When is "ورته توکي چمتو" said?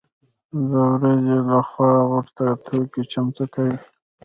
2.11-3.45